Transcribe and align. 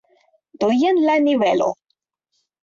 Do 0.63 0.69
jen 0.83 1.01
la 1.09 1.19
nivelo. 1.27 1.69